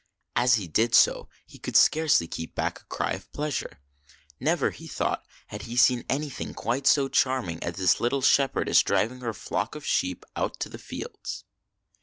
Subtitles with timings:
[0.35, 3.79] As he did so, he could scarcely keep back a cry of pleasure.
[4.39, 9.19] Never, he thought, had he seen anything quite so charming as this little shepherdess, driving
[9.19, 11.45] her flock of sheep out to the fields.